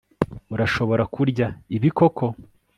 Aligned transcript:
Urashobora 0.53 1.03
kurya 1.13 1.47
ibi 1.75 1.89
koko 1.97 2.25